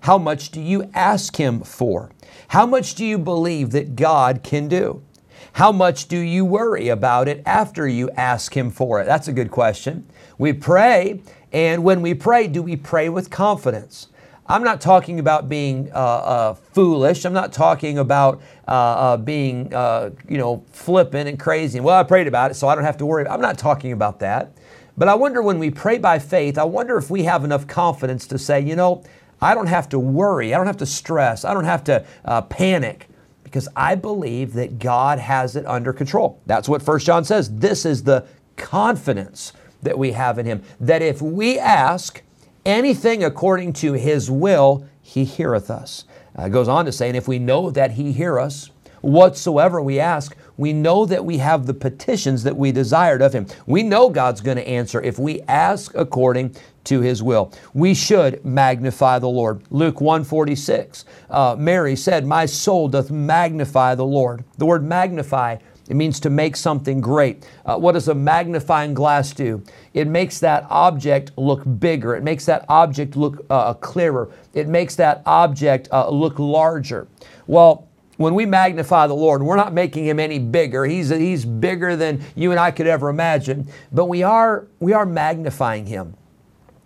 How 0.00 0.18
much 0.18 0.50
do 0.50 0.60
you 0.60 0.90
ask 0.92 1.36
Him 1.36 1.60
for? 1.60 2.10
How 2.48 2.66
much 2.66 2.96
do 2.96 3.04
you 3.04 3.16
believe 3.16 3.70
that 3.70 3.94
God 3.94 4.42
can 4.42 4.66
do? 4.66 5.04
How 5.52 5.70
much 5.70 6.08
do 6.08 6.18
you 6.18 6.44
worry 6.44 6.88
about 6.88 7.28
it 7.28 7.44
after 7.46 7.86
you 7.86 8.10
ask 8.16 8.56
Him 8.56 8.70
for 8.70 9.00
it? 9.00 9.04
That's 9.04 9.28
a 9.28 9.32
good 9.32 9.52
question. 9.52 10.04
We 10.36 10.52
pray, 10.52 11.20
and 11.52 11.84
when 11.84 12.02
we 12.02 12.14
pray, 12.14 12.48
do 12.48 12.60
we 12.60 12.74
pray 12.74 13.08
with 13.08 13.30
confidence? 13.30 14.08
I'm 14.46 14.64
not 14.64 14.80
talking 14.80 15.20
about 15.20 15.48
being 15.48 15.90
uh, 15.92 15.96
uh, 15.96 16.54
foolish. 16.54 17.24
I'm 17.24 17.32
not 17.32 17.52
talking 17.52 17.98
about 17.98 18.42
uh, 18.66 18.70
uh 18.70 19.16
being, 19.16 19.72
uh, 19.72 20.10
you 20.28 20.38
know, 20.38 20.64
flippant 20.72 21.28
and 21.28 21.38
crazy. 21.38 21.80
Well, 21.80 21.98
I 21.98 22.02
prayed 22.02 22.26
about 22.26 22.50
it, 22.50 22.54
so 22.54 22.68
I 22.68 22.74
don't 22.74 22.84
have 22.84 22.98
to 22.98 23.06
worry. 23.06 23.26
I'm 23.26 23.40
not 23.40 23.58
talking 23.58 23.92
about 23.92 24.18
that. 24.20 24.52
But 24.96 25.08
I 25.08 25.14
wonder 25.14 25.42
when 25.42 25.58
we 25.58 25.70
pray 25.70 25.98
by 25.98 26.18
faith, 26.18 26.58
I 26.58 26.64
wonder 26.64 26.98
if 26.98 27.08
we 27.08 27.24
have 27.24 27.44
enough 27.44 27.66
confidence 27.66 28.26
to 28.28 28.38
say, 28.38 28.60
you 28.60 28.76
know, 28.76 29.02
I 29.40 29.54
don't 29.54 29.66
have 29.66 29.88
to 29.90 29.98
worry. 29.98 30.54
I 30.54 30.58
don't 30.58 30.66
have 30.66 30.76
to 30.78 30.86
stress. 30.86 31.44
I 31.44 31.54
don't 31.54 31.64
have 31.64 31.84
to 31.84 32.04
uh, 32.24 32.42
panic 32.42 33.08
because 33.42 33.68
I 33.74 33.94
believe 33.94 34.52
that 34.54 34.78
God 34.78 35.18
has 35.18 35.56
it 35.56 35.66
under 35.66 35.92
control. 35.92 36.40
That's 36.46 36.68
what 36.68 36.82
First 36.82 37.06
John 37.06 37.24
says. 37.24 37.54
This 37.56 37.84
is 37.84 38.04
the 38.04 38.26
confidence 38.56 39.52
that 39.82 39.98
we 39.98 40.12
have 40.12 40.38
in 40.38 40.46
Him. 40.46 40.62
That 40.80 41.02
if 41.02 41.20
we 41.20 41.58
ask 41.58 42.22
anything 42.64 43.24
according 43.24 43.72
to 43.74 43.92
His 43.92 44.30
will, 44.30 44.86
He 45.02 45.24
heareth 45.24 45.70
us. 45.70 46.04
Uh, 46.36 46.48
goes 46.48 46.68
on 46.68 46.84
to 46.86 46.92
say, 46.92 47.08
and 47.08 47.16
if 47.16 47.28
we 47.28 47.38
know 47.38 47.70
that 47.70 47.92
He 47.92 48.12
hear 48.12 48.38
us, 48.38 48.70
whatsoever 49.00 49.82
we 49.82 49.98
ask, 50.00 50.36
we 50.56 50.72
know 50.72 51.04
that 51.06 51.24
we 51.24 51.38
have 51.38 51.66
the 51.66 51.74
petitions 51.74 52.42
that 52.44 52.56
we 52.56 52.72
desired 52.72 53.20
of 53.20 53.32
Him. 53.32 53.46
We 53.66 53.82
know 53.82 54.08
God's 54.08 54.40
going 54.40 54.56
to 54.56 54.68
answer 54.68 55.00
if 55.00 55.18
we 55.18 55.40
ask 55.42 55.94
according 55.94 56.56
to 56.84 57.00
his 57.00 57.22
will. 57.22 57.52
We 57.74 57.94
should 57.94 58.44
magnify 58.44 59.18
the 59.18 59.28
Lord. 59.28 59.62
Luke 59.70 60.00
146, 60.00 61.04
uh, 61.30 61.56
Mary 61.58 61.96
said, 61.96 62.26
My 62.26 62.46
soul 62.46 62.88
doth 62.88 63.10
magnify 63.10 63.94
the 63.94 64.04
Lord. 64.04 64.44
The 64.58 64.66
word 64.66 64.84
magnify, 64.84 65.58
it 65.88 65.96
means 65.96 66.20
to 66.20 66.30
make 66.30 66.56
something 66.56 67.00
great. 67.00 67.46
Uh, 67.66 67.76
what 67.76 67.92
does 67.92 68.08
a 68.08 68.14
magnifying 68.14 68.94
glass 68.94 69.32
do? 69.32 69.62
It 69.94 70.06
makes 70.06 70.38
that 70.40 70.66
object 70.70 71.32
look 71.36 71.62
bigger. 71.80 72.14
It 72.14 72.22
makes 72.22 72.44
that 72.46 72.64
object 72.68 73.16
look 73.16 73.44
uh, 73.50 73.74
clearer. 73.74 74.30
It 74.54 74.68
makes 74.68 74.94
that 74.96 75.22
object 75.26 75.88
uh, 75.90 76.08
look 76.08 76.38
larger. 76.38 77.08
Well, 77.46 77.88
when 78.16 78.34
we 78.34 78.46
magnify 78.46 79.06
the 79.06 79.14
Lord, 79.14 79.42
we're 79.42 79.56
not 79.56 79.72
making 79.72 80.06
him 80.06 80.20
any 80.20 80.38
bigger. 80.38 80.84
He's, 80.84 81.08
he's 81.08 81.44
bigger 81.44 81.96
than 81.96 82.22
you 82.36 82.52
and 82.52 82.60
I 82.60 82.70
could 82.70 82.86
ever 82.86 83.08
imagine, 83.08 83.66
but 83.90 84.04
we 84.04 84.22
are, 84.22 84.66
we 84.80 84.92
are 84.92 85.06
magnifying 85.06 85.86
him. 85.86 86.14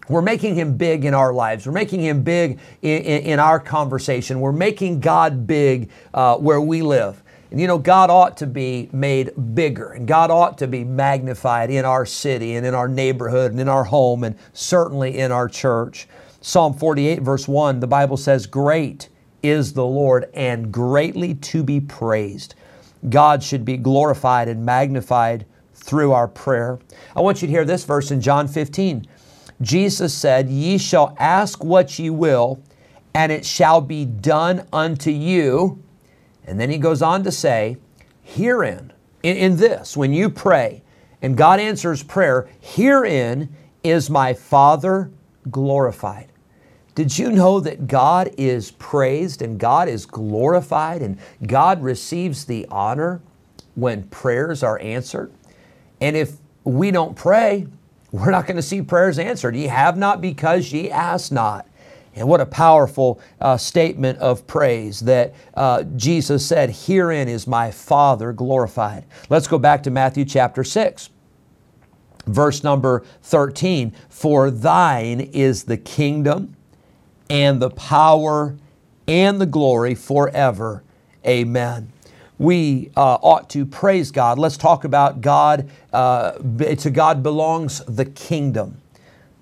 We're 0.08 0.22
making 0.22 0.54
him 0.54 0.76
big 0.76 1.04
in 1.04 1.14
our 1.14 1.32
lives. 1.32 1.66
We're 1.66 1.72
making 1.72 2.00
him 2.00 2.22
big 2.22 2.60
in, 2.80 3.02
in, 3.02 3.22
in 3.22 3.38
our 3.40 3.58
conversation. 3.58 4.40
We're 4.40 4.52
making 4.52 5.00
God 5.00 5.46
big 5.46 5.90
uh, 6.14 6.36
where 6.36 6.60
we 6.60 6.82
live. 6.82 7.22
And 7.50 7.60
you 7.60 7.66
know, 7.66 7.78
God 7.78 8.10
ought 8.10 8.36
to 8.38 8.46
be 8.46 8.88
made 8.92 9.32
bigger 9.54 9.92
and 9.92 10.06
God 10.06 10.30
ought 10.30 10.58
to 10.58 10.66
be 10.66 10.84
magnified 10.84 11.70
in 11.70 11.84
our 11.84 12.04
city 12.04 12.56
and 12.56 12.66
in 12.66 12.74
our 12.74 12.88
neighborhood 12.88 13.52
and 13.52 13.60
in 13.60 13.68
our 13.68 13.84
home 13.84 14.24
and 14.24 14.36
certainly 14.52 15.18
in 15.18 15.32
our 15.32 15.48
church. 15.48 16.08
Psalm 16.40 16.74
48, 16.74 17.22
verse 17.22 17.48
1, 17.48 17.80
the 17.80 17.86
Bible 17.86 18.16
says, 18.16 18.46
Great 18.46 19.08
is 19.42 19.72
the 19.72 19.86
Lord 19.86 20.28
and 20.34 20.72
greatly 20.72 21.34
to 21.34 21.62
be 21.62 21.80
praised. 21.80 22.54
God 23.08 23.42
should 23.42 23.64
be 23.64 23.76
glorified 23.76 24.48
and 24.48 24.64
magnified 24.64 25.46
through 25.74 26.12
our 26.12 26.28
prayer. 26.28 26.78
I 27.14 27.20
want 27.20 27.42
you 27.42 27.46
to 27.46 27.52
hear 27.52 27.64
this 27.64 27.84
verse 27.84 28.10
in 28.10 28.20
John 28.20 28.48
15. 28.48 29.06
Jesus 29.62 30.12
said, 30.12 30.48
Ye 30.48 30.78
shall 30.78 31.16
ask 31.18 31.62
what 31.62 31.98
ye 31.98 32.10
will, 32.10 32.60
and 33.14 33.32
it 33.32 33.46
shall 33.46 33.80
be 33.80 34.04
done 34.04 34.66
unto 34.72 35.10
you. 35.10 35.82
And 36.46 36.60
then 36.60 36.70
he 36.70 36.78
goes 36.78 37.02
on 37.02 37.24
to 37.24 37.32
say, 37.32 37.76
Herein, 38.22 38.92
in, 39.22 39.36
in 39.36 39.56
this, 39.56 39.96
when 39.96 40.12
you 40.12 40.30
pray 40.30 40.82
and 41.22 41.36
God 41.36 41.60
answers 41.60 42.02
prayer, 42.02 42.48
herein 42.60 43.54
is 43.82 44.10
my 44.10 44.34
Father 44.34 45.10
glorified. 45.50 46.28
Did 46.94 47.18
you 47.18 47.30
know 47.30 47.60
that 47.60 47.86
God 47.86 48.30
is 48.38 48.70
praised 48.72 49.42
and 49.42 49.58
God 49.58 49.88
is 49.88 50.06
glorified 50.06 51.02
and 51.02 51.18
God 51.46 51.82
receives 51.82 52.44
the 52.44 52.66
honor 52.70 53.20
when 53.74 54.04
prayers 54.04 54.62
are 54.62 54.80
answered? 54.80 55.32
And 56.00 56.16
if 56.16 56.36
we 56.64 56.90
don't 56.90 57.14
pray, 57.14 57.66
we're 58.12 58.30
not 58.30 58.46
going 58.46 58.56
to 58.56 58.62
see 58.62 58.80
prayers 58.80 59.18
answered. 59.18 59.54
Ye 59.54 59.66
have 59.66 59.96
not 59.98 60.20
because 60.20 60.72
ye 60.72 60.90
ask 60.90 61.30
not. 61.30 61.66
And 62.16 62.26
what 62.26 62.40
a 62.40 62.46
powerful 62.46 63.20
uh, 63.40 63.58
statement 63.58 64.18
of 64.18 64.46
praise 64.46 65.00
that 65.00 65.35
uh, 65.54 65.82
Jesus 65.96 66.46
said, 66.46 66.70
Herein 66.70 67.28
is 67.28 67.46
my 67.46 67.70
Father 67.70 68.32
glorified. 68.32 69.04
Let's 69.28 69.46
go 69.46 69.58
back 69.58 69.82
to 69.82 69.90
Matthew 69.90 70.25
chapter 70.25 70.64
6, 70.64 71.11
verse 72.26 72.64
number 72.64 73.04
13. 73.23 73.92
For 74.08 74.50
thine 74.50 75.20
is 75.20 75.64
the 75.64 75.76
kingdom 75.76 76.56
and 77.28 77.61
the 77.61 77.70
power 77.70 78.56
and 79.06 79.38
the 79.38 79.46
glory 79.46 79.94
forever. 79.94 80.82
Amen 81.26 81.92
we 82.38 82.90
uh, 82.96 83.14
ought 83.23 83.49
to 83.50 83.64
praise 83.64 84.11
God. 84.11 84.38
Let's 84.38 84.56
talk 84.56 84.85
about 84.85 85.20
God. 85.20 85.70
Uh, 85.92 86.32
to 86.32 86.90
God 86.90 87.23
belongs 87.23 87.82
the 87.87 88.04
kingdom. 88.04 88.80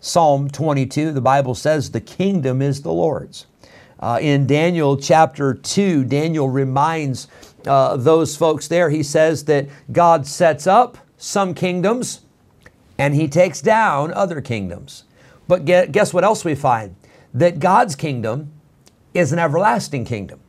Psalm 0.05 0.51
22, 0.51 1.13
the 1.13 1.21
Bible 1.23 1.55
says, 1.55 1.91
The 1.91 2.01
kingdom 2.01 2.61
is 2.61 2.83
the 2.83 2.93
Lord's. 2.93 3.47
Uh, 3.99 4.19
in 4.21 4.47
Daniel 4.47 4.99
chapter 4.99 5.55
2, 5.55 6.05
Daniel 6.05 6.51
reminds 6.51 7.27
uh, 7.67 7.97
those 7.97 8.37
folks 8.37 8.69
there, 8.69 8.91
he 8.91 9.03
says 9.03 9.47
that 9.47 9.67
God 9.91 10.27
sets 10.27 10.67
up 10.67 10.99
some 11.17 11.55
kingdoms 11.55 12.21
and 12.99 13.15
he 13.15 13.27
takes 13.27 13.63
down 13.63 14.13
other 14.13 14.43
kingdoms. 14.43 15.05
But 15.49 15.65
guess 15.65 16.13
what 16.13 16.23
else 16.23 16.45
we 16.45 16.55
find? 16.55 16.97
That 17.33 17.59
God's 17.59 17.97
kingdom 17.97 18.53
is 19.15 19.33
an 19.33 19.39
everlasting 19.39 20.05
kingdom 20.05 20.41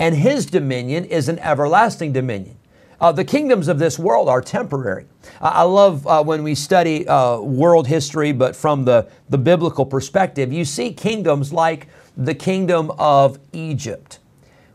and 0.00 0.16
his 0.16 0.46
dominion 0.46 1.04
is 1.04 1.28
an 1.28 1.38
everlasting 1.38 2.12
dominion. 2.12 2.56
Uh, 3.00 3.12
the 3.12 3.24
kingdoms 3.24 3.68
of 3.68 3.78
this 3.78 3.98
world 3.98 4.28
are 4.28 4.40
temporary. 4.40 5.06
I 5.40 5.64
love 5.64 6.06
uh, 6.06 6.22
when 6.24 6.42
we 6.42 6.54
study 6.54 7.06
uh, 7.06 7.40
world 7.40 7.86
history, 7.86 8.32
but 8.32 8.56
from 8.56 8.84
the, 8.84 9.08
the 9.28 9.38
biblical 9.38 9.84
perspective, 9.84 10.52
you 10.52 10.64
see 10.64 10.92
kingdoms 10.92 11.52
like 11.52 11.88
the 12.16 12.34
kingdom 12.34 12.90
of 12.98 13.38
Egypt. 13.52 14.18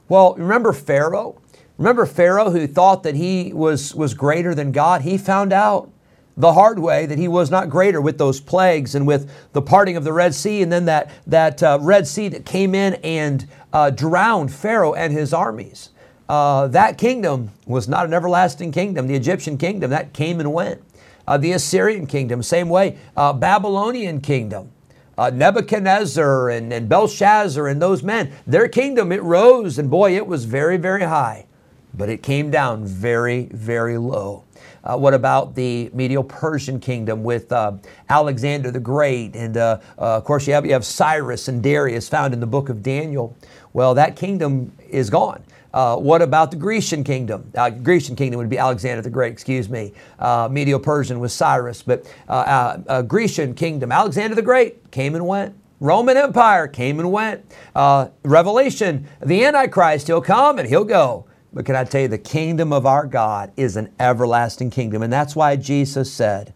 Well, 0.07 0.35
remember 0.35 0.73
Pharaoh? 0.73 1.41
Remember 1.77 2.05
Pharaoh 2.05 2.51
who 2.51 2.67
thought 2.67 3.01
that 3.03 3.15
he 3.15 3.53
was, 3.53 3.95
was 3.95 4.13
greater 4.13 4.53
than 4.53 4.71
God? 4.71 5.01
He 5.01 5.17
found 5.17 5.51
out 5.51 5.89
the 6.37 6.53
hard 6.53 6.79
way 6.79 7.05
that 7.05 7.17
he 7.17 7.27
was 7.27 7.49
not 7.49 7.69
greater 7.69 7.99
with 7.99 8.17
those 8.17 8.39
plagues 8.39 8.93
and 8.93 9.07
with 9.07 9.31
the 9.53 9.61
parting 9.61 9.95
of 9.95 10.03
the 10.03 10.13
Red 10.13 10.35
Sea, 10.35 10.61
and 10.61 10.71
then 10.71 10.85
that, 10.85 11.11
that 11.25 11.63
uh, 11.63 11.79
Red 11.81 12.07
Sea 12.07 12.27
that 12.29 12.45
came 12.45 12.75
in 12.75 12.95
and 12.95 13.47
uh, 13.73 13.89
drowned 13.89 14.53
Pharaoh 14.53 14.93
and 14.93 15.11
his 15.11 15.33
armies. 15.33 15.90
Uh, 16.31 16.65
that 16.67 16.97
kingdom 16.97 17.51
was 17.65 17.89
not 17.89 18.05
an 18.05 18.13
everlasting 18.13 18.71
kingdom. 18.71 19.05
The 19.05 19.15
Egyptian 19.15 19.57
kingdom, 19.57 19.89
that 19.89 20.13
came 20.13 20.39
and 20.39 20.53
went. 20.53 20.81
Uh, 21.27 21.37
the 21.37 21.51
Assyrian 21.51 22.07
kingdom, 22.07 22.41
same 22.41 22.69
way. 22.69 22.97
Uh, 23.17 23.33
Babylonian 23.33 24.21
kingdom, 24.21 24.71
uh, 25.17 25.29
Nebuchadnezzar 25.29 26.49
and, 26.49 26.71
and 26.71 26.87
Belshazzar 26.87 27.67
and 27.67 27.81
those 27.81 28.01
men, 28.01 28.31
their 28.47 28.69
kingdom, 28.69 29.11
it 29.11 29.21
rose, 29.21 29.77
and 29.77 29.89
boy, 29.89 30.15
it 30.15 30.25
was 30.25 30.45
very, 30.45 30.77
very 30.77 31.03
high. 31.03 31.47
But 31.93 32.07
it 32.07 32.23
came 32.23 32.49
down 32.49 32.85
very, 32.85 33.49
very 33.51 33.97
low. 33.97 34.45
Uh, 34.85 34.97
what 34.97 35.13
about 35.13 35.55
the 35.55 35.89
Medo 35.93 36.23
Persian 36.23 36.79
kingdom 36.79 37.25
with 37.25 37.51
uh, 37.51 37.73
Alexander 38.07 38.71
the 38.71 38.79
Great? 38.79 39.35
And 39.35 39.57
uh, 39.57 39.79
uh, 39.97 40.15
of 40.15 40.23
course, 40.23 40.47
you 40.47 40.53
have, 40.53 40.65
you 40.65 40.71
have 40.71 40.85
Cyrus 40.85 41.49
and 41.49 41.61
Darius 41.61 42.07
found 42.07 42.33
in 42.33 42.39
the 42.39 42.47
book 42.47 42.69
of 42.69 42.81
Daniel. 42.81 43.35
Well, 43.73 43.93
that 43.95 44.15
kingdom 44.15 44.71
is 44.89 45.09
gone. 45.09 45.43
Uh, 45.73 45.95
what 45.95 46.21
about 46.21 46.51
the 46.51 46.57
Grecian 46.57 47.03
kingdom? 47.03 47.51
Uh, 47.55 47.69
Grecian 47.69 48.15
kingdom 48.15 48.37
would 48.39 48.49
be 48.49 48.57
Alexander 48.57 49.01
the 49.01 49.09
Great, 49.09 49.31
excuse 49.31 49.69
me. 49.69 49.93
Uh, 50.19 50.49
Medo 50.51 50.77
Persian 50.79 51.19
was 51.19 51.33
Cyrus, 51.33 51.81
but 51.81 52.05
uh, 52.27 52.77
uh, 52.87 53.01
Grecian 53.01 53.53
kingdom, 53.53 53.91
Alexander 53.91 54.35
the 54.35 54.41
Great 54.41 54.91
came 54.91 55.15
and 55.15 55.25
went. 55.25 55.55
Roman 55.79 56.15
Empire 56.15 56.67
came 56.67 56.99
and 56.99 57.11
went. 57.11 57.43
Uh, 57.73 58.09
Revelation, 58.23 59.07
the 59.19 59.43
Antichrist, 59.43 60.07
he'll 60.07 60.21
come 60.21 60.59
and 60.59 60.69
he'll 60.69 60.83
go. 60.83 61.25
But 61.53 61.65
can 61.65 61.75
I 61.75 61.83
tell 61.83 62.01
you, 62.01 62.07
the 62.07 62.17
kingdom 62.17 62.71
of 62.71 62.85
our 62.85 63.05
God 63.05 63.51
is 63.57 63.75
an 63.75 63.91
everlasting 63.99 64.69
kingdom. 64.69 65.01
And 65.01 65.11
that's 65.11 65.35
why 65.35 65.55
Jesus 65.55 66.11
said, 66.11 66.53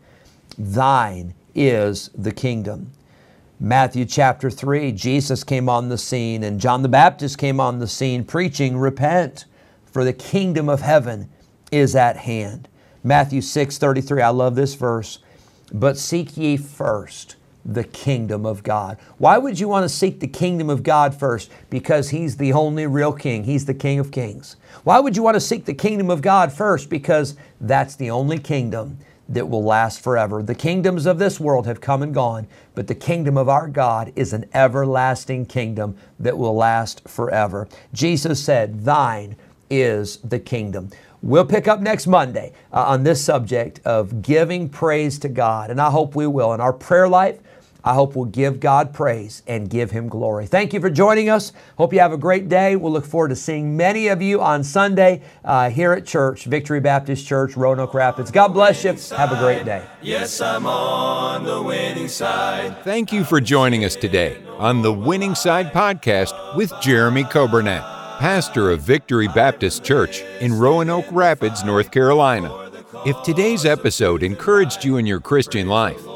Thine 0.57 1.33
is 1.53 2.09
the 2.15 2.31
kingdom. 2.31 2.91
Matthew 3.59 4.03
chapter 4.03 4.49
3, 4.49 4.91
Jesus 4.91 5.45
came 5.45 5.69
on 5.69 5.87
the 5.87 5.97
scene 5.97 6.43
and 6.43 6.59
John 6.59 6.81
the 6.81 6.89
Baptist 6.89 7.37
came 7.37 7.61
on 7.61 7.79
the 7.79 7.87
scene 7.87 8.25
preaching, 8.25 8.77
Repent, 8.77 9.45
for 9.85 10.03
the 10.03 10.11
kingdom 10.11 10.67
of 10.67 10.81
heaven 10.81 11.29
is 11.71 11.95
at 11.95 12.17
hand. 12.17 12.67
Matthew 13.01 13.39
6 13.39 13.77
33, 13.77 14.21
I 14.21 14.29
love 14.29 14.55
this 14.55 14.73
verse. 14.75 15.19
But 15.71 15.97
seek 15.97 16.35
ye 16.35 16.57
first 16.57 17.37
the 17.63 17.85
kingdom 17.85 18.45
of 18.45 18.61
God. 18.61 18.97
Why 19.19 19.37
would 19.37 19.57
you 19.57 19.69
want 19.69 19.83
to 19.83 19.89
seek 19.89 20.19
the 20.19 20.27
kingdom 20.27 20.69
of 20.69 20.83
God 20.83 21.15
first? 21.15 21.49
Because 21.69 22.09
He's 22.09 22.35
the 22.35 22.51
only 22.51 22.85
real 22.87 23.13
king. 23.13 23.45
He's 23.45 23.65
the 23.65 23.73
King 23.73 23.99
of 23.99 24.11
kings. 24.11 24.57
Why 24.83 24.99
would 24.99 25.15
you 25.15 25.23
want 25.23 25.35
to 25.35 25.41
seek 25.41 25.63
the 25.63 25.73
kingdom 25.73 26.09
of 26.09 26.21
God 26.21 26.51
first? 26.51 26.89
Because 26.89 27.35
that's 27.61 27.95
the 27.95 28.11
only 28.11 28.37
kingdom 28.37 28.97
that 29.27 29.49
will 29.49 29.63
last 29.63 30.01
forever. 30.01 30.43
The 30.43 30.55
kingdoms 30.55 31.05
of 31.05 31.19
this 31.19 31.39
world 31.39 31.65
have 31.67 31.81
come 31.81 32.03
and 32.03 32.13
gone, 32.13 32.47
but 32.75 32.87
the 32.87 32.95
kingdom 32.95 33.37
of 33.37 33.49
our 33.49 33.67
God 33.67 34.13
is 34.15 34.33
an 34.33 34.45
everlasting 34.53 35.45
kingdom 35.45 35.97
that 36.19 36.37
will 36.37 36.55
last 36.55 37.07
forever. 37.07 37.67
Jesus 37.93 38.43
said, 38.43 38.85
Thine 38.85 39.35
is 39.69 40.17
the 40.17 40.39
kingdom. 40.39 40.89
We'll 41.21 41.45
pick 41.45 41.67
up 41.67 41.79
next 41.79 42.05
Monday 42.05 42.53
uh, 42.71 42.83
on 42.83 43.03
this 43.03 43.23
subject 43.23 43.79
of 43.83 44.21
giving 44.21 44.69
praise 44.69 45.17
to 45.19 45.29
God, 45.29 45.71
and 45.71 45.81
I 45.81 45.89
hope 45.89 46.15
we 46.15 46.27
will. 46.27 46.53
In 46.53 46.61
our 46.61 46.73
prayer 46.73 47.07
life, 47.07 47.39
I 47.85 47.93
hope 47.93 48.15
we'll 48.15 48.25
give 48.25 48.59
God 48.59 48.93
praise 48.93 49.43
and 49.45 49.69
give 49.69 49.91
Him 49.91 50.09
glory. 50.09 50.47
Thank 50.47 50.73
you 50.73 50.81
for 50.81 50.89
joining 50.89 51.29
us. 51.29 51.53
Hope 51.77 51.93
you 51.93 51.99
have 51.99 52.11
a 52.11 52.17
great 52.17 52.49
day. 52.49 52.75
We'll 52.75 52.91
look 52.91 53.05
forward 53.05 53.29
to 53.29 53.35
seeing 53.35 53.77
many 53.77 54.07
of 54.07 54.23
you 54.23 54.41
on 54.41 54.63
Sunday 54.63 55.21
uh, 55.43 55.69
here 55.69 55.93
at 55.93 56.05
church, 56.07 56.45
Victory 56.45 56.79
Baptist 56.79 57.27
Church, 57.27 57.55
Roanoke 57.55 57.93
Rapids. 57.93 58.31
God 58.31 58.49
bless 58.49 58.83
you. 58.83 58.95
Have 59.15 59.31
a 59.31 59.37
great 59.37 59.65
day. 59.65 59.85
Yes, 60.01 60.41
I'm 60.41 60.65
on 60.65 61.43
the 61.43 61.61
winning 61.61 62.07
side. 62.07 62.83
Thank 62.83 63.13
you 63.13 63.23
for 63.23 63.39
joining 63.39 63.85
us 63.85 63.95
today 63.95 64.43
on 64.57 64.81
the 64.81 64.91
Winning 64.91 65.35
Side 65.35 65.71
Podcast 65.71 66.55
with 66.55 66.73
Jeremy 66.81 67.23
Coburnett, 67.23 67.81
pastor 68.17 68.71
of 68.71 68.81
Victory 68.81 69.27
Baptist 69.27 69.83
Church 69.83 70.21
in 70.41 70.57
Roanoke 70.57 71.05
Rapids, 71.11 71.63
North 71.63 71.91
Carolina. 71.91 72.71
If 73.05 73.21
today's 73.21 73.65
episode 73.65 74.23
encouraged 74.23 74.83
you 74.83 74.97
in 74.97 75.05
your 75.05 75.19
Christian 75.19 75.67
life, 75.67 76.03